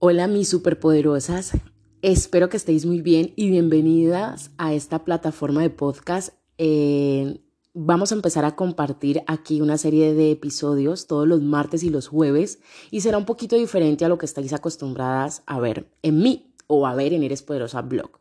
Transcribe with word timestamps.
Hola 0.00 0.28
mis 0.28 0.48
superpoderosas, 0.48 1.54
espero 2.02 2.48
que 2.48 2.56
estéis 2.56 2.86
muy 2.86 3.02
bien 3.02 3.32
y 3.34 3.50
bienvenidas 3.50 4.52
a 4.56 4.72
esta 4.72 5.04
plataforma 5.04 5.60
de 5.60 5.70
podcast. 5.70 6.34
Eh, 6.56 7.40
vamos 7.74 8.12
a 8.12 8.14
empezar 8.14 8.44
a 8.44 8.54
compartir 8.54 9.24
aquí 9.26 9.60
una 9.60 9.76
serie 9.76 10.14
de 10.14 10.30
episodios 10.30 11.08
todos 11.08 11.26
los 11.26 11.42
martes 11.42 11.82
y 11.82 11.90
los 11.90 12.06
jueves 12.06 12.60
y 12.92 13.00
será 13.00 13.18
un 13.18 13.24
poquito 13.24 13.56
diferente 13.56 14.04
a 14.04 14.08
lo 14.08 14.18
que 14.18 14.26
estáis 14.26 14.52
acostumbradas 14.52 15.42
a 15.46 15.58
ver 15.58 15.90
en 16.02 16.20
mí 16.20 16.54
o 16.68 16.86
a 16.86 16.94
ver 16.94 17.12
en 17.12 17.24
Eres 17.24 17.42
Poderosa 17.42 17.82
blog. 17.82 18.20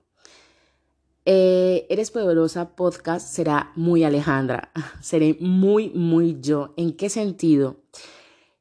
Eh, 1.25 1.85
Eres 1.91 2.09
Poderosa 2.09 2.75
podcast 2.75 3.27
será 3.27 3.71
muy 3.75 4.03
Alejandra, 4.03 4.71
seré 4.99 5.37
muy, 5.39 5.91
muy 5.91 6.39
yo. 6.41 6.73
¿En 6.75 6.93
qué 6.93 7.11
sentido? 7.11 7.75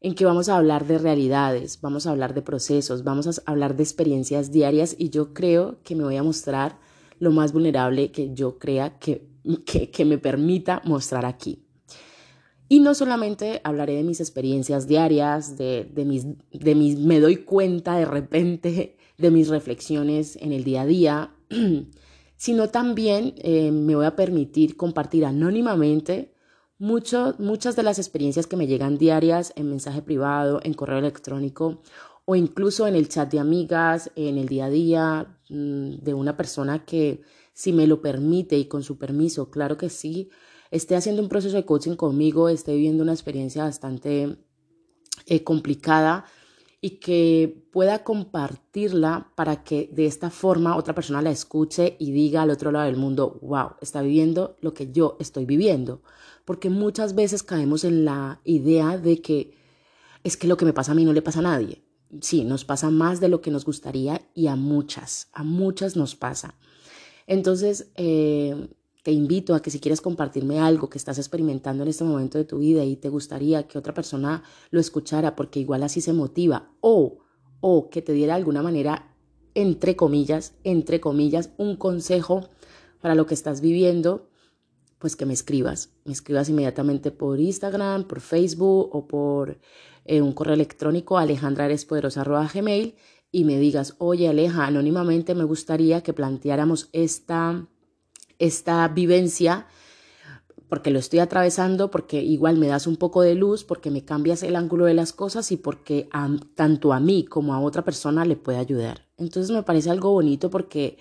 En 0.00 0.14
que 0.14 0.24
vamos 0.24 0.48
a 0.48 0.56
hablar 0.56 0.86
de 0.86 0.98
realidades, 0.98 1.80
vamos 1.80 2.06
a 2.06 2.10
hablar 2.10 2.34
de 2.34 2.42
procesos, 2.42 3.02
vamos 3.02 3.26
a 3.26 3.50
hablar 3.50 3.76
de 3.76 3.82
experiencias 3.82 4.52
diarias 4.52 4.94
y 4.98 5.10
yo 5.10 5.32
creo 5.32 5.78
que 5.82 5.94
me 5.94 6.04
voy 6.04 6.16
a 6.16 6.22
mostrar 6.22 6.78
lo 7.18 7.30
más 7.30 7.52
vulnerable 7.52 8.10
que 8.10 8.34
yo 8.34 8.58
crea 8.58 8.98
que, 8.98 9.26
que, 9.64 10.04
me 10.04 10.18
permita 10.18 10.82
mostrar 10.84 11.24
aquí. 11.24 11.62
Y 12.68 12.80
no 12.80 12.94
solamente 12.94 13.60
hablaré 13.64 13.94
de 13.94 14.02
mis 14.02 14.20
experiencias 14.20 14.86
diarias, 14.86 15.56
de, 15.56 15.88
de, 15.94 16.04
mis, 16.04 16.26
de 16.50 16.74
mis, 16.74 16.98
me 16.98 17.20
doy 17.20 17.36
cuenta 17.36 17.96
de 17.96 18.04
repente 18.04 18.96
de 19.16 19.30
mis 19.30 19.48
reflexiones 19.48 20.36
en 20.36 20.52
el 20.52 20.64
día 20.64 20.82
a 20.82 20.86
día, 20.86 21.30
sino 22.36 22.68
también 22.68 23.34
eh, 23.38 23.70
me 23.72 23.94
voy 23.94 24.04
a 24.04 24.16
permitir 24.16 24.76
compartir 24.76 25.24
anónimamente 25.24 26.35
muchas 26.78 27.76
de 27.76 27.82
las 27.82 27.98
experiencias 27.98 28.46
que 28.46 28.56
me 28.56 28.66
llegan 28.66 28.98
diarias 28.98 29.52
en 29.56 29.70
mensaje 29.70 30.02
privado, 30.02 30.60
en 30.62 30.74
correo 30.74 30.98
electrónico 30.98 31.80
o 32.26 32.34
incluso 32.34 32.86
en 32.86 32.96
el 32.96 33.08
chat 33.08 33.30
de 33.30 33.38
amigas, 33.38 34.10
en 34.16 34.36
el 34.36 34.48
día 34.48 34.66
a 34.66 34.70
día 34.70 35.38
mm, 35.48 35.98
de 36.02 36.14
una 36.14 36.36
persona 36.36 36.84
que 36.84 37.22
si 37.54 37.72
me 37.72 37.86
lo 37.86 38.02
permite 38.02 38.58
y 38.58 38.66
con 38.66 38.82
su 38.82 38.98
permiso, 38.98 39.50
claro 39.50 39.78
que 39.78 39.88
sí, 39.88 40.28
esté 40.70 40.96
haciendo 40.96 41.22
un 41.22 41.28
proceso 41.28 41.56
de 41.56 41.64
coaching 41.64 41.94
conmigo, 41.94 42.48
esté 42.48 42.74
viviendo 42.74 43.02
una 43.02 43.12
experiencia 43.12 43.64
bastante 43.64 44.36
eh, 45.26 45.44
complicada 45.44 46.26
y 46.80 46.98
que 46.98 47.64
pueda 47.72 48.04
compartirla 48.04 49.32
para 49.34 49.64
que 49.64 49.88
de 49.92 50.06
esta 50.06 50.28
forma 50.30 50.76
otra 50.76 50.94
persona 50.94 51.22
la 51.22 51.30
escuche 51.30 51.96
y 51.98 52.10
diga 52.10 52.42
al 52.42 52.50
otro 52.50 52.70
lado 52.72 52.86
del 52.86 52.96
mundo, 52.96 53.38
wow, 53.40 53.70
está 53.80 54.02
viviendo 54.02 54.56
lo 54.60 54.74
que 54.74 54.92
yo 54.92 55.16
estoy 55.18 55.46
viviendo 55.46 56.02
porque 56.46 56.70
muchas 56.70 57.14
veces 57.14 57.42
caemos 57.42 57.84
en 57.84 58.06
la 58.06 58.40
idea 58.44 58.96
de 58.96 59.20
que 59.20 59.52
es 60.24 60.36
que 60.36 60.46
lo 60.46 60.56
que 60.56 60.64
me 60.64 60.72
pasa 60.72 60.92
a 60.92 60.94
mí 60.94 61.04
no 61.04 61.12
le 61.12 61.20
pasa 61.20 61.40
a 61.40 61.42
nadie. 61.42 61.82
Sí, 62.20 62.44
nos 62.44 62.64
pasa 62.64 62.88
más 62.88 63.20
de 63.20 63.28
lo 63.28 63.42
que 63.42 63.50
nos 63.50 63.64
gustaría 63.64 64.22
y 64.32 64.46
a 64.46 64.56
muchas, 64.56 65.28
a 65.32 65.42
muchas 65.42 65.96
nos 65.96 66.14
pasa. 66.14 66.54
Entonces, 67.26 67.90
eh, 67.96 68.68
te 69.02 69.10
invito 69.10 69.54
a 69.54 69.60
que 69.60 69.70
si 69.70 69.80
quieres 69.80 70.00
compartirme 70.00 70.60
algo 70.60 70.88
que 70.88 70.98
estás 70.98 71.18
experimentando 71.18 71.82
en 71.82 71.88
este 71.88 72.04
momento 72.04 72.38
de 72.38 72.44
tu 72.44 72.58
vida 72.58 72.84
y 72.84 72.96
te 72.96 73.08
gustaría 73.08 73.66
que 73.66 73.78
otra 73.78 73.92
persona 73.92 74.44
lo 74.70 74.78
escuchara 74.78 75.34
porque 75.34 75.58
igual 75.58 75.82
así 75.82 76.00
se 76.00 76.12
motiva 76.12 76.70
o, 76.80 77.18
o 77.60 77.90
que 77.90 78.02
te 78.02 78.12
diera 78.12 78.34
de 78.34 78.38
alguna 78.38 78.62
manera, 78.62 79.16
entre 79.54 79.96
comillas, 79.96 80.54
entre 80.62 81.00
comillas, 81.00 81.50
un 81.56 81.76
consejo 81.76 82.48
para 83.00 83.16
lo 83.16 83.26
que 83.26 83.34
estás 83.34 83.60
viviendo, 83.60 84.28
pues 84.98 85.16
que 85.16 85.26
me 85.26 85.32
escribas. 85.32 85.90
Me 86.04 86.12
escribas 86.12 86.48
inmediatamente 86.48 87.10
por 87.10 87.40
Instagram, 87.40 88.04
por 88.04 88.20
Facebook 88.20 88.94
o 88.94 89.06
por 89.06 89.58
eh, 90.04 90.22
un 90.22 90.32
correo 90.32 90.54
electrónico 90.54 91.18
alejandraerespoderosa.gmail 91.18 92.94
y 93.32 93.44
me 93.44 93.58
digas, 93.58 93.94
oye 93.98 94.28
Aleja, 94.28 94.66
anónimamente 94.66 95.34
me 95.34 95.44
gustaría 95.44 96.02
que 96.02 96.12
planteáramos 96.12 96.88
esta, 96.92 97.66
esta 98.38 98.88
vivencia 98.88 99.66
porque 100.68 100.90
lo 100.90 100.98
estoy 100.98 101.20
atravesando, 101.20 101.90
porque 101.90 102.22
igual 102.22 102.56
me 102.56 102.66
das 102.66 102.86
un 102.86 102.96
poco 102.96 103.22
de 103.22 103.34
luz, 103.34 103.62
porque 103.62 103.90
me 103.90 104.04
cambias 104.04 104.42
el 104.42 104.56
ángulo 104.56 104.86
de 104.86 104.94
las 104.94 105.12
cosas 105.12 105.52
y 105.52 105.56
porque 105.56 106.08
tanto 106.54 106.92
a 106.92 107.00
mí 107.00 107.24
como 107.24 107.54
a 107.54 107.60
otra 107.60 107.84
persona 107.84 108.24
le 108.24 108.36
puede 108.36 108.58
ayudar. 108.58 109.06
Entonces 109.16 109.54
me 109.54 109.62
parece 109.62 109.90
algo 109.90 110.10
bonito 110.10 110.50
porque 110.50 110.98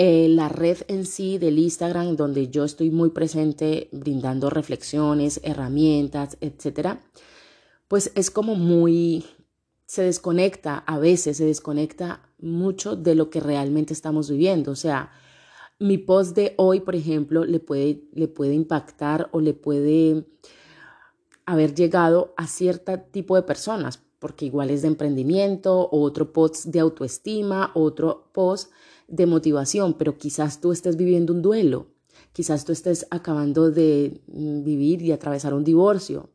eh, 0.00 0.28
la 0.28 0.48
red 0.48 0.78
en 0.86 1.04
sí 1.04 1.38
del 1.38 1.58
Instagram, 1.58 2.14
donde 2.14 2.46
yo 2.50 2.62
estoy 2.62 2.88
muy 2.88 3.10
presente 3.10 3.88
brindando 3.90 4.48
reflexiones, 4.48 5.40
herramientas, 5.42 6.36
etcétera, 6.40 7.02
pues 7.88 8.12
es 8.14 8.30
como 8.30 8.54
muy, 8.54 9.24
se 9.86 10.02
desconecta, 10.02 10.78
a 10.86 11.00
veces 11.00 11.38
se 11.38 11.46
desconecta 11.46 12.30
mucho 12.38 12.94
de 12.94 13.16
lo 13.16 13.28
que 13.28 13.40
realmente 13.40 13.92
estamos 13.92 14.30
viviendo. 14.30 14.70
O 14.70 14.76
sea, 14.76 15.10
mi 15.80 15.98
post 15.98 16.36
de 16.36 16.54
hoy, 16.58 16.78
por 16.78 16.94
ejemplo, 16.94 17.44
le 17.44 17.58
puede, 17.58 18.04
le 18.12 18.28
puede 18.28 18.54
impactar 18.54 19.28
o 19.32 19.40
le 19.40 19.52
puede 19.52 20.28
haber 21.44 21.74
llegado 21.74 22.34
a 22.36 22.46
cierto 22.46 23.00
tipo 23.10 23.34
de 23.34 23.42
personas, 23.42 24.00
porque 24.20 24.44
igual 24.44 24.70
es 24.70 24.82
de 24.82 24.88
emprendimiento, 24.88 25.88
otro 25.90 26.32
post 26.32 26.66
de 26.66 26.78
autoestima, 26.78 27.72
otro 27.74 28.30
post 28.32 28.70
de 29.08 29.26
motivación, 29.26 29.94
pero 29.94 30.18
quizás 30.18 30.60
tú 30.60 30.70
estés 30.70 30.96
viviendo 30.96 31.32
un 31.32 31.42
duelo, 31.42 31.88
quizás 32.32 32.64
tú 32.64 32.72
estés 32.72 33.06
acabando 33.10 33.70
de 33.70 34.20
mm, 34.28 34.62
vivir 34.62 35.02
y 35.02 35.12
atravesar 35.12 35.54
un 35.54 35.64
divorcio, 35.64 36.30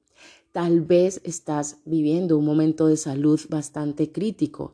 tal 0.51 0.81
vez 0.81 1.22
estás 1.23 1.78
viviendo 1.85 2.38
un 2.38 2.45
momento 2.45 2.88
de 2.88 2.97
salud 2.97 3.39
bastante 3.50 4.11
crítico. 4.11 4.73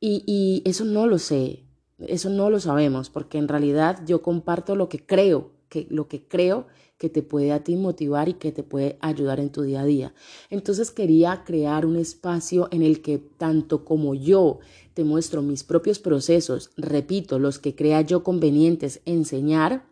Y, 0.00 0.22
y 0.26 0.68
eso 0.68 0.84
no 0.84 1.06
lo 1.06 1.18
sé, 1.18 1.64
eso 1.98 2.28
no 2.28 2.50
lo 2.50 2.60
sabemos, 2.60 3.10
porque 3.10 3.38
en 3.38 3.48
realidad 3.48 4.02
yo 4.06 4.22
comparto 4.22 4.76
lo 4.76 4.88
que 4.88 5.04
creo, 5.04 5.52
que 5.68 5.86
lo 5.90 6.08
que 6.08 6.26
creo 6.26 6.66
que 6.98 7.08
te 7.08 7.22
puede 7.22 7.52
a 7.52 7.64
ti 7.64 7.76
motivar 7.76 8.28
y 8.28 8.34
que 8.34 8.52
te 8.52 8.62
puede 8.62 8.98
ayudar 9.00 9.40
en 9.40 9.50
tu 9.50 9.62
día 9.62 9.80
a 9.80 9.84
día. 9.84 10.14
Entonces 10.50 10.90
quería 10.90 11.44
crear 11.44 11.86
un 11.86 11.96
espacio 11.96 12.68
en 12.70 12.82
el 12.82 13.02
que 13.02 13.18
tanto 13.18 13.84
como 13.84 14.14
yo 14.14 14.60
te 14.94 15.04
muestro 15.04 15.42
mis 15.42 15.64
propios 15.64 15.98
procesos, 15.98 16.70
repito, 16.76 17.38
los 17.38 17.58
que 17.58 17.74
crea 17.74 18.00
yo 18.02 18.22
convenientes 18.22 19.00
enseñar, 19.04 19.84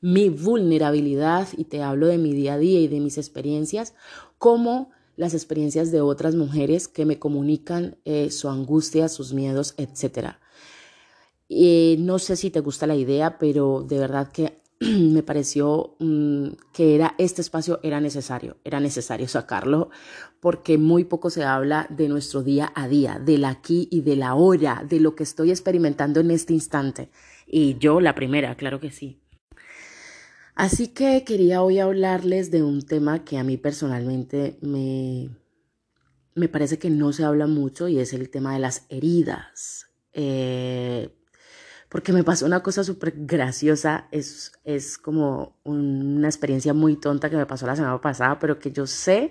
mi 0.00 0.28
vulnerabilidad 0.28 1.48
y 1.56 1.64
te 1.64 1.82
hablo 1.82 2.06
de 2.08 2.18
mi 2.18 2.34
día 2.34 2.54
a 2.54 2.58
día 2.58 2.80
y 2.80 2.88
de 2.88 3.00
mis 3.00 3.16
experiencias, 3.16 3.94
como 4.36 4.90
las 5.16 5.32
experiencias 5.32 5.90
de 5.90 6.02
otras 6.02 6.34
mujeres 6.34 6.88
que 6.88 7.06
me 7.06 7.18
comunican 7.18 7.96
eh, 8.04 8.30
su 8.30 8.50
angustia, 8.50 9.08
sus 9.08 9.32
miedos, 9.32 9.74
etc. 9.78 10.36
Eh, 11.48 11.96
no 12.00 12.18
sé 12.18 12.36
si 12.36 12.50
te 12.50 12.60
gusta 12.60 12.86
la 12.86 12.96
idea, 12.96 13.38
pero 13.38 13.82
de 13.88 13.98
verdad 13.98 14.30
que 14.30 14.60
me 14.80 15.22
pareció 15.22 15.96
mm, 15.98 16.48
que 16.72 16.94
era 16.94 17.14
este 17.18 17.40
espacio 17.40 17.80
era 17.82 18.00
necesario, 18.00 18.56
era 18.64 18.80
necesario 18.80 19.28
sacarlo 19.28 19.90
porque 20.40 20.78
muy 20.78 21.04
poco 21.04 21.30
se 21.30 21.44
habla 21.44 21.86
de 21.90 22.08
nuestro 22.08 22.42
día 22.42 22.72
a 22.74 22.88
día, 22.88 23.18
del 23.18 23.44
aquí 23.44 23.88
y 23.90 24.02
de 24.02 24.16
la 24.16 24.34
hora, 24.34 24.84
de 24.88 25.00
lo 25.00 25.14
que 25.14 25.22
estoy 25.22 25.50
experimentando 25.50 26.20
en 26.20 26.30
este 26.30 26.52
instante. 26.52 27.08
Y 27.46 27.78
yo 27.78 28.00
la 28.00 28.14
primera, 28.14 28.54
claro 28.56 28.80
que 28.80 28.90
sí. 28.90 29.20
Así 30.54 30.88
que 30.88 31.24
quería 31.24 31.62
hoy 31.62 31.78
hablarles 31.78 32.50
de 32.50 32.62
un 32.62 32.82
tema 32.82 33.24
que 33.24 33.38
a 33.38 33.44
mí 33.44 33.56
personalmente 33.56 34.58
me, 34.60 35.30
me 36.34 36.48
parece 36.48 36.78
que 36.78 36.90
no 36.90 37.12
se 37.12 37.24
habla 37.24 37.46
mucho 37.46 37.88
y 37.88 37.98
es 37.98 38.12
el 38.12 38.30
tema 38.30 38.54
de 38.54 38.60
las 38.60 38.86
heridas. 38.88 39.86
Eh, 40.12 41.10
porque 41.94 42.12
me 42.12 42.24
pasó 42.24 42.44
una 42.44 42.60
cosa 42.60 42.82
súper 42.82 43.14
graciosa, 43.16 44.08
es, 44.10 44.50
es 44.64 44.98
como 44.98 45.60
una 45.62 46.26
experiencia 46.26 46.74
muy 46.74 46.96
tonta 46.96 47.30
que 47.30 47.36
me 47.36 47.46
pasó 47.46 47.68
la 47.68 47.76
semana 47.76 48.00
pasada, 48.00 48.40
pero 48.40 48.58
que 48.58 48.72
yo 48.72 48.88
sé 48.88 49.30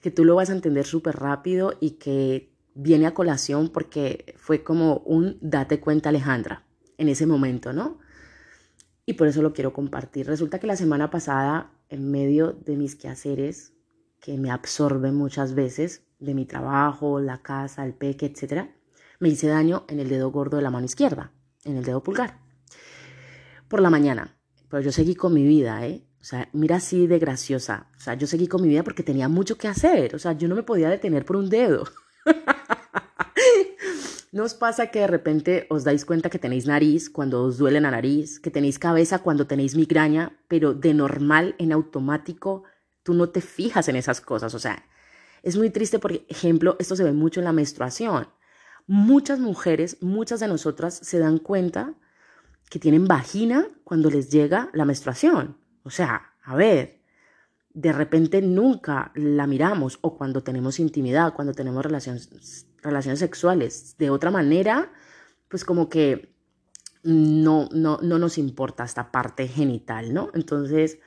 que 0.00 0.10
tú 0.10 0.24
lo 0.24 0.34
vas 0.34 0.48
a 0.48 0.54
entender 0.54 0.86
súper 0.86 1.16
rápido 1.16 1.74
y 1.78 1.98
que 1.98 2.54
viene 2.72 3.06
a 3.06 3.12
colación 3.12 3.68
porque 3.68 4.34
fue 4.38 4.64
como 4.64 5.02
un 5.04 5.36
date 5.42 5.78
cuenta 5.78 6.08
Alejandra 6.08 6.64
en 6.96 7.10
ese 7.10 7.26
momento, 7.26 7.74
¿no? 7.74 7.98
Y 9.04 9.12
por 9.12 9.26
eso 9.26 9.42
lo 9.42 9.52
quiero 9.52 9.74
compartir. 9.74 10.26
Resulta 10.26 10.58
que 10.58 10.66
la 10.66 10.76
semana 10.76 11.10
pasada, 11.10 11.70
en 11.90 12.10
medio 12.10 12.54
de 12.54 12.78
mis 12.78 12.96
quehaceres, 12.96 13.74
que 14.20 14.38
me 14.38 14.50
absorben 14.50 15.16
muchas 15.16 15.52
veces, 15.52 16.04
de 16.18 16.32
mi 16.32 16.46
trabajo, 16.46 17.20
la 17.20 17.42
casa, 17.42 17.84
el 17.84 17.92
peque, 17.92 18.24
etc., 18.24 18.70
me 19.18 19.28
hice 19.28 19.48
daño 19.48 19.84
en 19.88 20.00
el 20.00 20.08
dedo 20.08 20.30
gordo 20.30 20.56
de 20.56 20.62
la 20.62 20.70
mano 20.70 20.86
izquierda 20.86 21.34
en 21.64 21.76
el 21.76 21.84
dedo 21.84 22.02
pulgar. 22.02 22.38
Por 23.68 23.80
la 23.80 23.90
mañana. 23.90 24.36
Pero 24.68 24.82
yo 24.82 24.92
seguí 24.92 25.14
con 25.14 25.34
mi 25.34 25.44
vida, 25.44 25.86
¿eh? 25.86 26.06
O 26.20 26.24
sea, 26.24 26.48
mira 26.52 26.76
así 26.76 27.06
de 27.06 27.18
graciosa. 27.18 27.88
O 27.96 28.00
sea, 28.00 28.14
yo 28.14 28.26
seguí 28.26 28.46
con 28.46 28.62
mi 28.62 28.68
vida 28.68 28.84
porque 28.84 29.02
tenía 29.02 29.28
mucho 29.28 29.56
que 29.56 29.68
hacer. 29.68 30.14
O 30.14 30.18
sea, 30.18 30.32
yo 30.32 30.48
no 30.48 30.54
me 30.54 30.62
podía 30.62 30.90
detener 30.90 31.24
por 31.24 31.36
un 31.36 31.48
dedo. 31.48 31.84
¿No 34.32 34.44
os 34.44 34.54
pasa 34.54 34.88
que 34.88 35.00
de 35.00 35.06
repente 35.08 35.66
os 35.70 35.82
dais 35.82 36.04
cuenta 36.04 36.30
que 36.30 36.38
tenéis 36.38 36.66
nariz 36.66 37.10
cuando 37.10 37.42
os 37.42 37.58
duele 37.58 37.80
la 37.80 37.90
nariz, 37.90 38.38
que 38.38 38.52
tenéis 38.52 38.78
cabeza 38.78 39.20
cuando 39.20 39.48
tenéis 39.48 39.74
migraña, 39.74 40.38
pero 40.46 40.72
de 40.72 40.94
normal, 40.94 41.56
en 41.58 41.72
automático, 41.72 42.62
tú 43.02 43.14
no 43.14 43.30
te 43.30 43.40
fijas 43.40 43.88
en 43.88 43.96
esas 43.96 44.20
cosas? 44.20 44.54
O 44.54 44.60
sea, 44.60 44.84
es 45.42 45.56
muy 45.56 45.70
triste, 45.70 45.98
por 45.98 46.12
ejemplo, 46.12 46.76
esto 46.78 46.94
se 46.94 47.02
ve 47.02 47.12
mucho 47.12 47.40
en 47.40 47.44
la 47.44 47.52
menstruación. 47.52 48.28
Muchas 48.90 49.38
mujeres, 49.38 49.98
muchas 50.00 50.40
de 50.40 50.48
nosotras 50.48 50.98
se 51.00 51.20
dan 51.20 51.38
cuenta 51.38 51.94
que 52.68 52.80
tienen 52.80 53.06
vagina 53.06 53.68
cuando 53.84 54.10
les 54.10 54.30
llega 54.30 54.68
la 54.72 54.84
menstruación. 54.84 55.56
O 55.84 55.90
sea, 55.90 56.34
a 56.42 56.56
ver, 56.56 57.00
de 57.72 57.92
repente 57.92 58.42
nunca 58.42 59.12
la 59.14 59.46
miramos 59.46 60.00
o 60.00 60.18
cuando 60.18 60.42
tenemos 60.42 60.80
intimidad, 60.80 61.34
cuando 61.34 61.52
tenemos 61.52 61.84
relaciones, 61.84 62.66
relaciones 62.82 63.20
sexuales. 63.20 63.94
De 63.96 64.10
otra 64.10 64.32
manera, 64.32 64.90
pues 65.46 65.64
como 65.64 65.88
que 65.88 66.34
no, 67.04 67.68
no, 67.70 68.00
no 68.02 68.18
nos 68.18 68.38
importa 68.38 68.82
esta 68.82 69.12
parte 69.12 69.46
genital, 69.46 70.12
¿no? 70.12 70.30
Entonces, 70.34 70.98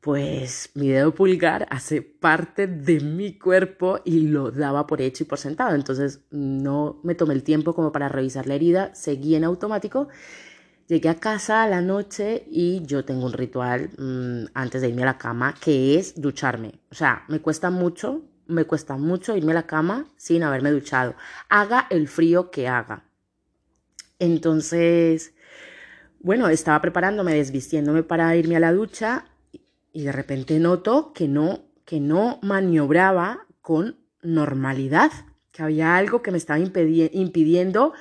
pues 0.00 0.70
mi 0.74 0.88
dedo 0.88 1.14
pulgar 1.14 1.66
hace 1.70 2.00
parte 2.00 2.66
de 2.66 3.00
mi 3.00 3.38
cuerpo 3.38 4.00
y 4.04 4.28
lo 4.28 4.50
daba 4.50 4.86
por 4.86 5.02
hecho 5.02 5.24
y 5.24 5.26
por 5.26 5.38
sentado. 5.38 5.74
Entonces 5.74 6.20
no 6.30 7.00
me 7.02 7.14
tomé 7.14 7.34
el 7.34 7.42
tiempo 7.42 7.74
como 7.74 7.92
para 7.92 8.08
revisar 8.08 8.46
la 8.46 8.54
herida, 8.54 8.94
seguí 8.94 9.34
en 9.34 9.44
automático. 9.44 10.08
Llegué 10.88 11.08
a 11.08 11.20
casa 11.20 11.62
a 11.62 11.68
la 11.68 11.82
noche 11.82 12.44
y 12.50 12.84
yo 12.84 13.04
tengo 13.04 13.26
un 13.26 13.32
ritual 13.32 13.90
mm, 13.96 14.50
antes 14.54 14.80
de 14.80 14.88
irme 14.88 15.02
a 15.02 15.06
la 15.06 15.18
cama 15.18 15.54
que 15.60 15.98
es 15.98 16.20
ducharme. 16.20 16.80
O 16.90 16.94
sea, 16.94 17.24
me 17.28 17.40
cuesta 17.40 17.70
mucho, 17.70 18.22
me 18.46 18.64
cuesta 18.64 18.96
mucho 18.96 19.36
irme 19.36 19.52
a 19.52 19.56
la 19.56 19.66
cama 19.66 20.06
sin 20.16 20.42
haberme 20.42 20.70
duchado. 20.70 21.14
Haga 21.48 21.86
el 21.90 22.08
frío 22.08 22.50
que 22.50 22.68
haga. 22.68 23.04
Entonces, 24.18 25.34
bueno, 26.20 26.48
estaba 26.48 26.80
preparándome, 26.80 27.34
desvistiéndome 27.34 28.02
para 28.02 28.34
irme 28.34 28.56
a 28.56 28.60
la 28.60 28.72
ducha 28.72 29.26
y 29.92 30.02
de 30.02 30.12
repente 30.12 30.58
noto 30.58 31.12
que 31.12 31.28
no, 31.28 31.64
que 31.84 32.00
no 32.00 32.38
maniobraba 32.42 33.46
con 33.60 33.96
normalidad, 34.22 35.10
que 35.52 35.62
había 35.62 35.96
algo 35.96 36.22
que 36.22 36.30
me 36.30 36.38
estaba 36.38 36.58
impidiendo 36.58 37.92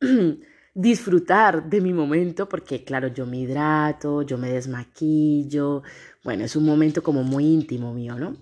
disfrutar 0.74 1.68
de 1.68 1.80
mi 1.80 1.92
momento, 1.92 2.48
porque 2.48 2.84
claro, 2.84 3.08
yo 3.08 3.26
me 3.26 3.38
hidrato, 3.38 4.22
yo 4.22 4.38
me 4.38 4.50
desmaquillo, 4.50 5.82
bueno, 6.22 6.44
es 6.44 6.56
un 6.56 6.64
momento 6.64 7.02
como 7.02 7.22
muy 7.22 7.46
íntimo 7.46 7.92
mío, 7.94 8.16
¿no? 8.18 8.36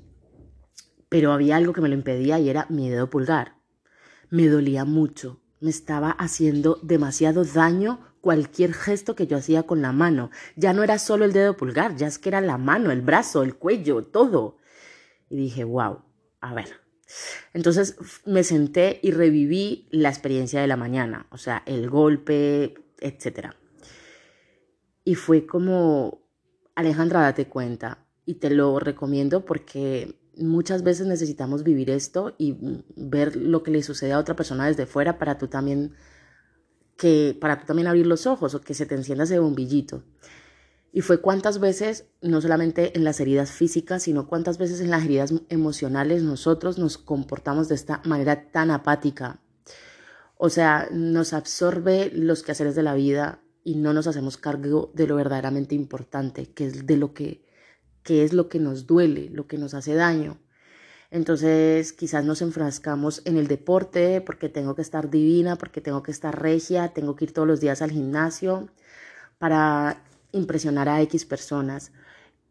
Pero 1.09 1.33
había 1.33 1.57
algo 1.57 1.73
que 1.73 1.83
me 1.83 1.89
lo 1.89 1.95
impedía 1.95 2.39
y 2.39 2.49
era 2.49 2.67
mi 2.71 2.89
dedo 2.89 3.11
pulgar. 3.11 3.57
Me 4.31 4.49
dolía 4.49 4.87
mucho, 4.87 5.41
me 5.61 5.69
estaba 5.69 6.11
haciendo 6.11 6.79
demasiado 6.83 7.45
daño 7.45 8.01
cualquier 8.23 8.73
gesto 8.73 9.15
que 9.15 9.27
yo 9.27 9.37
hacía 9.37 9.65
con 9.65 9.83
la 9.83 9.93
mano. 9.93 10.31
Ya 10.57 10.73
no 10.73 10.83
era 10.83 10.99
solo 10.99 11.27
el 11.27 11.35
dedo 11.35 11.57
pulgar, 11.57 11.97
ya 11.97 12.07
es 12.07 12.19
que 12.19 12.31
era 12.31 12.41
la 12.41 12.57
mano, 12.57 12.91
el 12.91 13.03
brazo, 13.03 13.43
el 13.43 13.57
cuello, 13.57 14.05
todo. 14.05 14.57
Y 15.29 15.37
dije, 15.37 15.65
wow, 15.65 15.99
a 16.41 16.55
ver. 16.55 16.69
Entonces 17.53 17.97
me 18.25 18.45
senté 18.45 19.01
y 19.03 19.11
reviví 19.11 19.89
la 19.91 20.09
experiencia 20.09 20.63
de 20.63 20.67
la 20.67 20.79
mañana, 20.79 21.27
o 21.31 21.37
sea, 21.37 21.63
el 21.67 21.91
golpe, 21.91 22.75
etc. 23.01 23.51
Y 25.05 25.17
fue 25.17 25.45
como, 25.45 26.23
Alejandra, 26.75 27.21
date 27.21 27.49
cuenta. 27.49 28.07
Y 28.25 28.35
te 28.35 28.51
lo 28.51 28.79
recomiendo 28.79 29.45
porque 29.45 30.17
muchas 30.37 30.85
veces 30.85 31.09
necesitamos 31.09 31.65
vivir 31.65 31.91
esto 31.91 32.37
y 32.39 32.57
ver 32.95 33.35
lo 33.35 33.65
que 33.65 33.73
le 33.73 33.83
sucede 33.83 34.13
a 34.13 34.19
otra 34.19 34.37
persona 34.37 34.67
desde 34.69 34.87
fuera 34.87 35.19
para 35.19 35.39
tú 35.39 35.49
también 35.49 35.93
que 36.97 37.37
para 37.41 37.59
tú 37.59 37.67
también 37.67 37.89
abrir 37.89 38.07
los 38.07 38.27
ojos 38.27 38.55
o 38.55 38.61
que 38.61 38.75
se 38.75 38.87
te 38.87 38.95
encienda 38.95 39.25
ese 39.25 39.39
bombillito. 39.39 40.03
Y 40.93 41.01
fue 41.01 41.23
cuántas 41.23 41.59
veces, 41.59 42.05
no 42.21 42.41
solamente 42.43 42.97
en 42.97 43.05
las 43.05 43.19
heridas 43.19 43.51
físicas, 43.51 44.03
sino 44.03 44.27
cuántas 44.27 44.59
veces 44.59 44.81
en 44.81 44.91
las 44.91 45.05
heridas 45.05 45.33
emocionales 45.49 46.23
nosotros 46.23 46.79
nos 46.79 46.99
comportamos 46.99 47.69
de 47.69 47.77
esta 47.77 48.03
manera 48.05 48.51
tan 48.51 48.71
apática. 48.71 49.41
O 50.37 50.51
sea, 50.51 50.89
nos 50.93 51.33
absorbe 51.33 52.11
los 52.13 52.43
quehaceres 52.43 52.75
de 52.75 52.83
la 52.83 52.95
vida 52.95 53.41
y 53.65 53.77
no 53.77 53.95
nos 53.95 54.07
hacemos 54.07 54.37
cargo 54.37 54.91
de 54.95 55.07
lo 55.07 55.17
verdaderamente 55.17 55.75
importante, 55.75 56.53
que 56.53 56.67
es 56.67 56.87
de 56.87 56.97
lo 56.99 57.15
que, 57.15 57.43
que 58.03 58.25
es 58.25 58.35
lo 58.35 58.49
que 58.49 58.59
nos 58.59 58.87
duele, 58.87 59.31
lo 59.31 59.47
que 59.47 59.57
nos 59.57 59.73
hace 59.73 59.95
daño. 59.95 60.39
Entonces 61.13 61.93
quizás 61.93 62.25
nos 62.25 62.41
enfrascamos 62.41 63.21
en 63.27 63.37
el 63.37 63.47
deporte 63.47 64.23
porque 64.23 64.49
tengo 64.49 64.75
que 64.75 64.81
estar 64.81 65.11
divina, 65.11 65.57
porque 65.57 65.83
tengo 65.83 66.03
que 66.03 66.11
estar 66.11 66.41
regia, 66.41 66.95
tengo 66.95 67.17
que 67.17 67.27
ir 67.27 67.35
todos 67.35 67.47
los 67.47 67.61
días 67.61 67.83
al 67.83 67.91
gimnasio 67.91 68.71
para 69.39 70.03
impresionar 70.33 70.89
a 70.89 71.03
X 71.03 71.27
personas, 71.27 71.93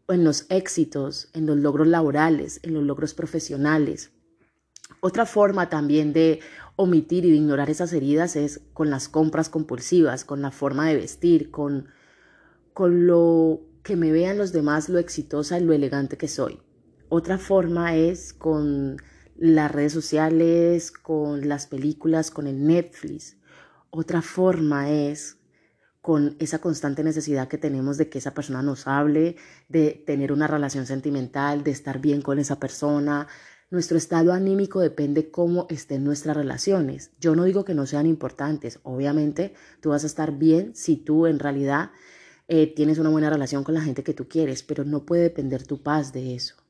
o 0.06 0.12
en 0.12 0.22
los 0.22 0.46
éxitos, 0.48 1.28
en 1.32 1.46
los 1.46 1.56
logros 1.56 1.88
laborales, 1.88 2.60
en 2.62 2.74
los 2.74 2.84
logros 2.84 3.14
profesionales. 3.14 4.12
Otra 5.00 5.26
forma 5.26 5.68
también 5.68 6.12
de 6.12 6.38
omitir 6.76 7.24
y 7.24 7.30
de 7.32 7.38
ignorar 7.38 7.68
esas 7.68 7.92
heridas 7.92 8.36
es 8.36 8.60
con 8.74 8.90
las 8.90 9.08
compras 9.08 9.48
compulsivas, 9.48 10.24
con 10.24 10.40
la 10.40 10.52
forma 10.52 10.86
de 10.86 10.94
vestir, 10.94 11.50
con, 11.50 11.88
con 12.74 13.08
lo 13.08 13.60
que 13.82 13.96
me 13.96 14.12
vean 14.12 14.38
los 14.38 14.52
demás, 14.52 14.88
lo 14.88 15.00
exitosa 15.00 15.58
y 15.58 15.64
lo 15.64 15.72
elegante 15.72 16.16
que 16.16 16.28
soy. 16.28 16.60
Otra 17.14 17.36
forma 17.36 17.94
es 17.94 18.32
con 18.32 18.96
las 19.36 19.70
redes 19.70 19.92
sociales, 19.92 20.90
con 20.90 21.46
las 21.46 21.66
películas, 21.66 22.30
con 22.30 22.46
el 22.46 22.66
Netflix. 22.66 23.36
Otra 23.90 24.22
forma 24.22 24.90
es 24.90 25.36
con 26.00 26.36
esa 26.38 26.60
constante 26.60 27.04
necesidad 27.04 27.48
que 27.48 27.58
tenemos 27.58 27.98
de 27.98 28.08
que 28.08 28.16
esa 28.16 28.32
persona 28.32 28.62
nos 28.62 28.86
hable, 28.86 29.36
de 29.68 30.02
tener 30.06 30.32
una 30.32 30.46
relación 30.46 30.86
sentimental, 30.86 31.62
de 31.64 31.72
estar 31.72 32.00
bien 32.00 32.22
con 32.22 32.38
esa 32.38 32.58
persona. 32.58 33.28
Nuestro 33.68 33.98
estado 33.98 34.32
anímico 34.32 34.80
depende 34.80 35.30
cómo 35.30 35.66
estén 35.68 36.04
nuestras 36.04 36.34
relaciones. 36.34 37.10
Yo 37.20 37.36
no 37.36 37.44
digo 37.44 37.66
que 37.66 37.74
no 37.74 37.84
sean 37.84 38.06
importantes. 38.06 38.80
Obviamente 38.84 39.52
tú 39.82 39.90
vas 39.90 40.04
a 40.04 40.06
estar 40.06 40.38
bien 40.38 40.74
si 40.74 40.96
tú 40.96 41.26
en 41.26 41.40
realidad 41.40 41.90
eh, 42.48 42.72
tienes 42.74 42.96
una 42.96 43.10
buena 43.10 43.28
relación 43.28 43.64
con 43.64 43.74
la 43.74 43.82
gente 43.82 44.02
que 44.02 44.14
tú 44.14 44.28
quieres, 44.28 44.62
pero 44.62 44.86
no 44.86 45.04
puede 45.04 45.24
depender 45.24 45.66
tu 45.66 45.82
paz 45.82 46.14
de 46.14 46.34
eso. 46.34 46.61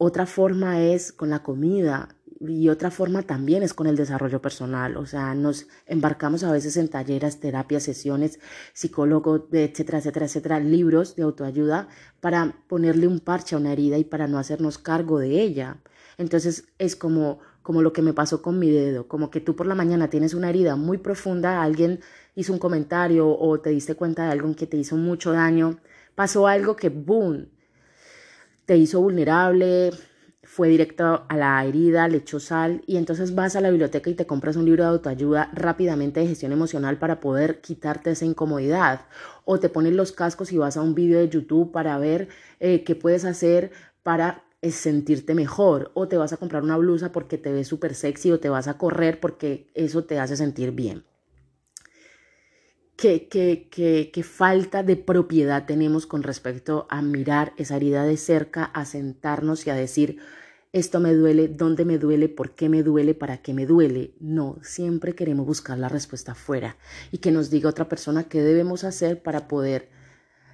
Otra 0.00 0.26
forma 0.26 0.80
es 0.80 1.12
con 1.12 1.28
la 1.30 1.42
comida 1.42 2.08
y 2.40 2.68
otra 2.68 2.92
forma 2.92 3.22
también 3.22 3.64
es 3.64 3.74
con 3.74 3.88
el 3.88 3.96
desarrollo 3.96 4.40
personal. 4.40 4.96
O 4.96 5.06
sea, 5.06 5.34
nos 5.34 5.66
embarcamos 5.86 6.44
a 6.44 6.52
veces 6.52 6.76
en 6.76 6.88
talleres, 6.88 7.40
terapias, 7.40 7.82
sesiones, 7.82 8.38
psicólogos, 8.74 9.42
etcétera, 9.50 9.98
etcétera, 9.98 10.26
etcétera, 10.26 10.60
libros 10.60 11.16
de 11.16 11.24
autoayuda 11.24 11.88
para 12.20 12.54
ponerle 12.68 13.08
un 13.08 13.18
parche 13.18 13.56
a 13.56 13.58
una 13.58 13.72
herida 13.72 13.98
y 13.98 14.04
para 14.04 14.28
no 14.28 14.38
hacernos 14.38 14.78
cargo 14.78 15.18
de 15.18 15.42
ella. 15.42 15.78
Entonces 16.16 16.68
es 16.78 16.94
como, 16.94 17.40
como 17.62 17.82
lo 17.82 17.92
que 17.92 18.02
me 18.02 18.12
pasó 18.12 18.40
con 18.40 18.58
mi 18.60 18.70
dedo, 18.70 19.08
como 19.08 19.30
que 19.30 19.40
tú 19.40 19.56
por 19.56 19.66
la 19.66 19.74
mañana 19.74 20.08
tienes 20.10 20.32
una 20.32 20.48
herida 20.50 20.76
muy 20.76 20.98
profunda, 20.98 21.60
alguien 21.62 21.98
hizo 22.36 22.52
un 22.52 22.60
comentario 22.60 23.28
o 23.36 23.60
te 23.60 23.70
diste 23.70 23.96
cuenta 23.96 24.26
de 24.26 24.32
algo 24.32 24.54
que 24.54 24.68
te 24.68 24.76
hizo 24.76 24.96
mucho 24.96 25.32
daño, 25.32 25.80
pasó 26.14 26.46
algo 26.46 26.76
que, 26.76 26.88
boom, 26.88 27.48
te 28.68 28.76
hizo 28.76 29.00
vulnerable, 29.00 29.92
fue 30.42 30.68
directo 30.68 31.24
a 31.26 31.36
la 31.38 31.64
herida, 31.64 32.06
le 32.06 32.18
echó 32.18 32.38
sal 32.38 32.82
y 32.86 32.98
entonces 32.98 33.34
vas 33.34 33.56
a 33.56 33.62
la 33.62 33.70
biblioteca 33.70 34.10
y 34.10 34.14
te 34.14 34.26
compras 34.26 34.56
un 34.56 34.66
libro 34.66 34.84
de 34.84 34.90
autoayuda 34.90 35.50
rápidamente 35.54 36.20
de 36.20 36.26
gestión 36.26 36.52
emocional 36.52 36.98
para 36.98 37.18
poder 37.18 37.62
quitarte 37.62 38.10
esa 38.10 38.26
incomodidad. 38.26 39.06
O 39.46 39.58
te 39.58 39.70
pones 39.70 39.94
los 39.94 40.12
cascos 40.12 40.52
y 40.52 40.58
vas 40.58 40.76
a 40.76 40.82
un 40.82 40.94
video 40.94 41.18
de 41.18 41.30
YouTube 41.30 41.72
para 41.72 41.96
ver 41.98 42.28
eh, 42.60 42.84
qué 42.84 42.94
puedes 42.94 43.24
hacer 43.24 43.70
para 44.02 44.44
eh, 44.60 44.70
sentirte 44.70 45.34
mejor. 45.34 45.90
O 45.94 46.06
te 46.06 46.18
vas 46.18 46.34
a 46.34 46.36
comprar 46.36 46.62
una 46.62 46.76
blusa 46.76 47.10
porque 47.10 47.38
te 47.38 47.50
ves 47.50 47.68
súper 47.68 47.94
sexy 47.94 48.32
o 48.32 48.38
te 48.38 48.50
vas 48.50 48.68
a 48.68 48.76
correr 48.76 49.18
porque 49.18 49.70
eso 49.72 50.04
te 50.04 50.18
hace 50.18 50.36
sentir 50.36 50.72
bien 50.72 51.04
qué, 52.98 54.24
falta 54.24 54.82
de 54.82 54.96
propiedad 54.96 55.66
tenemos 55.66 56.06
con 56.06 56.24
respecto 56.24 56.86
a 56.90 57.00
mirar 57.00 57.52
esa 57.56 57.76
herida 57.76 58.02
de 58.02 58.16
cerca, 58.16 58.64
a 58.64 58.84
sentarnos 58.84 59.66
y 59.66 59.70
a 59.70 59.74
decir, 59.74 60.18
esto 60.72 60.98
me 60.98 61.14
duele, 61.14 61.48
dónde 61.48 61.84
me 61.84 61.96
duele, 61.96 62.28
por 62.28 62.56
qué 62.56 62.68
me 62.68 62.82
duele, 62.82 63.14
para 63.14 63.38
qué 63.38 63.54
me 63.54 63.66
duele. 63.66 64.14
No, 64.20 64.58
siempre 64.62 65.14
queremos 65.14 65.46
buscar 65.46 65.78
la 65.78 65.88
respuesta 65.88 66.32
afuera 66.32 66.76
y 67.12 67.18
que 67.18 67.30
nos 67.30 67.50
diga 67.50 67.70
otra 67.70 67.88
persona 67.88 68.24
qué 68.24 68.42
debemos 68.42 68.82
hacer 68.82 69.22
para 69.22 69.46
poder 69.46 69.88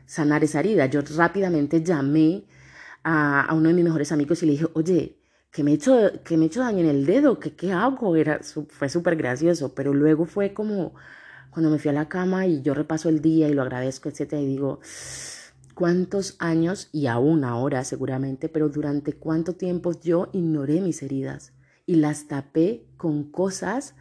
sanar 0.06 0.44
esa 0.44 0.60
herida. 0.60 0.86
Yo 0.86 1.00
rápidamente 1.16 1.82
llamé 1.82 2.44
a, 3.04 3.48
uno 3.54 3.68
de 3.68 3.74
mis 3.74 3.84
mejores 3.84 4.12
amigos 4.12 4.42
y 4.42 4.46
le 4.46 4.52
dije, 4.52 4.66
oye, 4.74 5.18
que 5.50 5.64
me 5.64 5.70
he 5.70 5.74
hecho, 5.74 6.10
que 6.24 6.36
daño 6.36 6.80
en 6.80 6.86
el 6.86 7.06
dedo, 7.06 7.38
¿qué, 7.40 7.56
qué 7.56 7.72
hago? 7.72 8.16
Era, 8.16 8.40
fue 8.68 8.88
súper 8.90 9.16
gracioso, 9.16 9.74
pero 9.74 9.94
luego 9.94 10.26
fue 10.26 10.52
como 10.52 10.94
cuando 11.54 11.70
me 11.70 11.78
fui 11.78 11.90
a 11.90 11.94
la 11.94 12.08
cama 12.08 12.48
y 12.48 12.62
yo 12.62 12.74
repaso 12.74 13.08
el 13.08 13.22
día 13.22 13.48
y 13.48 13.54
lo 13.54 13.62
agradezco, 13.62 14.08
etcétera, 14.08 14.42
y 14.42 14.46
digo, 14.46 14.80
¿cuántos 15.74 16.34
años, 16.40 16.88
y 16.90 17.06
aún 17.06 17.44
ahora 17.44 17.84
seguramente, 17.84 18.48
pero 18.48 18.68
durante 18.68 19.12
cuánto 19.12 19.54
tiempo 19.54 19.92
yo 19.92 20.30
ignoré 20.32 20.80
mis 20.80 21.00
heridas 21.04 21.52
y 21.86 21.94
las 21.94 22.26
tapé 22.26 22.88
con 22.96 23.30
cosas 23.30 23.94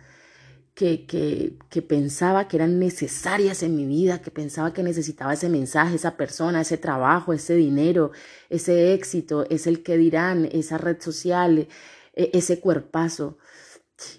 que, 0.73 1.05
que, 1.05 1.81
pensaba 1.83 2.47
que 2.47 2.57
eran 2.57 2.79
necesarias 2.79 3.61
en 3.61 3.75
mi 3.75 3.85
vida, 3.85 4.23
que 4.23 4.31
pensaba 4.31 4.73
que 4.73 4.81
necesitaba 4.81 5.33
ese 5.33 5.47
mensaje, 5.47 5.95
esa 5.95 6.17
persona, 6.17 6.61
ese 6.61 6.79
trabajo, 6.79 7.33
ese 7.33 7.53
dinero, 7.53 8.11
ese 8.49 8.95
éxito, 8.95 9.45
es 9.51 9.67
el 9.67 9.83
que 9.83 9.95
dirán, 9.97 10.49
esa 10.51 10.79
red 10.79 10.99
social, 10.99 11.67
e, 12.15 12.31
ese 12.33 12.59
cuerpazo. 12.59 13.37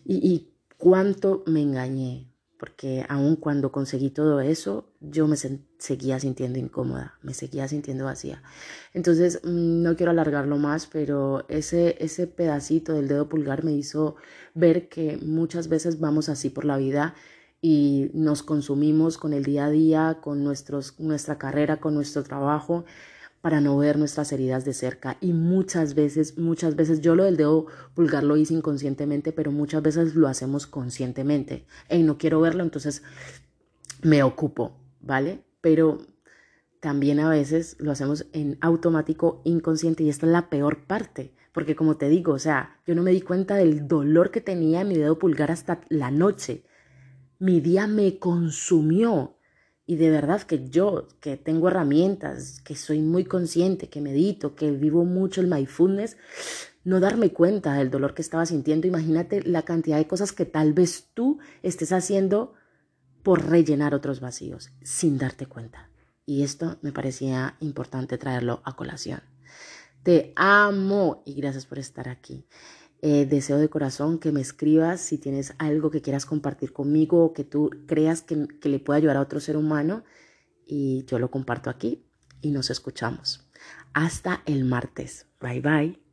Y 0.04 0.52
cuánto 0.76 1.42
me 1.46 1.62
engañé, 1.62 2.33
porque 2.58 3.04
aun 3.08 3.36
cuando 3.36 3.72
conseguí 3.72 4.10
todo 4.10 4.40
eso, 4.40 4.88
yo 5.00 5.26
me 5.26 5.36
seguía 5.36 6.20
sintiendo 6.20 6.58
incómoda, 6.58 7.18
me 7.22 7.34
seguía 7.34 7.68
sintiendo 7.68 8.04
vacía. 8.04 8.42
Entonces, 8.92 9.40
mm, 9.44 9.82
no 9.82 9.96
quiero 9.96 10.12
alargarlo 10.12 10.56
más, 10.56 10.86
pero 10.86 11.44
ese, 11.48 11.96
ese 12.02 12.26
pedacito 12.26 12.92
del 12.92 13.08
dedo 13.08 13.28
pulgar 13.28 13.64
me 13.64 13.72
hizo 13.72 14.16
ver 14.54 14.88
que 14.88 15.18
muchas 15.18 15.68
veces 15.68 16.00
vamos 16.00 16.28
así 16.28 16.50
por 16.50 16.64
la 16.64 16.76
vida 16.76 17.14
y 17.60 18.10
nos 18.14 18.42
consumimos 18.42 19.18
con 19.18 19.32
el 19.32 19.44
día 19.44 19.66
a 19.66 19.70
día, 19.70 20.18
con 20.20 20.44
nuestros, 20.44 21.00
nuestra 21.00 21.38
carrera, 21.38 21.78
con 21.80 21.94
nuestro 21.94 22.22
trabajo 22.22 22.84
para 23.44 23.60
no 23.60 23.76
ver 23.76 23.98
nuestras 23.98 24.32
heridas 24.32 24.64
de 24.64 24.72
cerca. 24.72 25.18
Y 25.20 25.34
muchas 25.34 25.94
veces, 25.94 26.38
muchas 26.38 26.76
veces, 26.76 27.02
yo 27.02 27.14
lo 27.14 27.24
del 27.24 27.36
dedo 27.36 27.66
pulgar 27.92 28.24
lo 28.24 28.38
hice 28.38 28.54
inconscientemente, 28.54 29.32
pero 29.32 29.52
muchas 29.52 29.82
veces 29.82 30.14
lo 30.14 30.28
hacemos 30.28 30.66
conscientemente. 30.66 31.66
Y 31.90 32.04
no 32.04 32.16
quiero 32.16 32.40
verlo, 32.40 32.62
entonces 32.62 33.02
me 34.00 34.22
ocupo, 34.22 34.80
¿vale? 35.02 35.44
Pero 35.60 35.98
también 36.80 37.20
a 37.20 37.28
veces 37.28 37.76
lo 37.80 37.92
hacemos 37.92 38.24
en 38.32 38.56
automático, 38.62 39.42
inconsciente, 39.44 40.04
y 40.04 40.08
esta 40.08 40.24
es 40.24 40.32
la 40.32 40.48
peor 40.48 40.86
parte. 40.86 41.34
Porque 41.52 41.76
como 41.76 41.98
te 41.98 42.08
digo, 42.08 42.32
o 42.32 42.38
sea, 42.38 42.80
yo 42.86 42.94
no 42.94 43.02
me 43.02 43.10
di 43.10 43.20
cuenta 43.20 43.56
del 43.56 43.86
dolor 43.86 44.30
que 44.30 44.40
tenía 44.40 44.80
en 44.80 44.88
mi 44.88 44.96
dedo 44.96 45.18
pulgar 45.18 45.50
hasta 45.50 45.82
la 45.90 46.10
noche. 46.10 46.64
Mi 47.38 47.60
día 47.60 47.86
me 47.88 48.18
consumió 48.18 49.36
y 49.86 49.96
de 49.96 50.10
verdad 50.10 50.42
que 50.42 50.68
yo, 50.68 51.08
que 51.20 51.36
tengo 51.36 51.68
herramientas, 51.68 52.60
que 52.62 52.74
soy 52.74 53.00
muy 53.00 53.24
consciente, 53.24 53.88
que 53.88 54.00
medito, 54.00 54.54
que 54.54 54.70
vivo 54.70 55.04
mucho 55.04 55.40
el 55.40 55.46
mindfulness, 55.46 56.16
no 56.84 57.00
darme 57.00 57.30
cuenta 57.30 57.74
del 57.74 57.90
dolor 57.90 58.14
que 58.14 58.22
estaba 58.22 58.46
sintiendo. 58.46 58.86
Imagínate 58.86 59.42
la 59.42 59.62
cantidad 59.62 59.98
de 59.98 60.06
cosas 60.06 60.32
que 60.32 60.46
tal 60.46 60.72
vez 60.72 61.10
tú 61.12 61.38
estés 61.62 61.92
haciendo 61.92 62.54
por 63.22 63.48
rellenar 63.48 63.94
otros 63.94 64.20
vacíos 64.20 64.70
sin 64.82 65.18
darte 65.18 65.46
cuenta. 65.46 65.90
Y 66.26 66.42
esto 66.42 66.78
me 66.80 66.92
parecía 66.92 67.56
importante 67.60 68.16
traerlo 68.16 68.62
a 68.64 68.76
colación. 68.76 69.20
Te 70.02 70.32
amo 70.36 71.22
y 71.26 71.34
gracias 71.34 71.66
por 71.66 71.78
estar 71.78 72.08
aquí. 72.08 72.46
Eh, 73.06 73.26
deseo 73.26 73.58
de 73.58 73.68
corazón 73.68 74.18
que 74.18 74.32
me 74.32 74.40
escribas 74.40 74.98
si 74.98 75.18
tienes 75.18 75.52
algo 75.58 75.90
que 75.90 76.00
quieras 76.00 76.24
compartir 76.24 76.72
conmigo 76.72 77.22
o 77.22 77.34
que 77.34 77.44
tú 77.44 77.68
creas 77.86 78.22
que, 78.22 78.48
que 78.62 78.70
le 78.70 78.78
pueda 78.78 78.96
ayudar 78.96 79.18
a 79.18 79.20
otro 79.20 79.40
ser 79.40 79.58
humano 79.58 80.04
y 80.66 81.04
yo 81.04 81.18
lo 81.18 81.30
comparto 81.30 81.68
aquí 81.68 82.06
y 82.40 82.50
nos 82.50 82.70
escuchamos. 82.70 83.46
Hasta 83.92 84.42
el 84.46 84.64
martes. 84.64 85.26
Bye 85.38 85.60
bye. 85.60 86.03